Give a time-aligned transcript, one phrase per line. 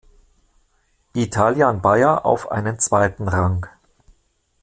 [1.13, 3.67] Italian Baja auf einen zweiten Rang.